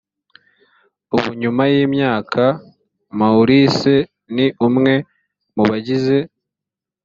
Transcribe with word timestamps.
ubu 1.15 1.29
nyuma 1.41 1.63
y 1.73 1.75
imyaka 1.85 2.43
maurice 3.19 3.95
ni 4.35 4.47
umwe 4.65 4.93
mu 5.55 5.63
bagize 5.69 6.17